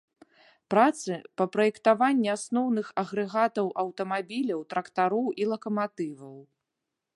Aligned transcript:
Працы 0.73 1.13
па 1.41 1.45
праектаванні 1.55 2.29
асноўных 2.37 2.87
агрэгатаў 3.03 3.67
аўтамабіляў, 3.83 4.59
трактароў 4.75 5.25
і 5.45 5.51
лакаматываў. 5.55 6.37